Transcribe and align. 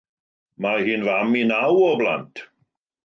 Mae 0.65 0.87
hi'n 0.87 1.05
fam 1.09 1.37
i 1.41 1.43
nawr 1.51 1.85
o 1.91 1.93
blant. 2.01 2.43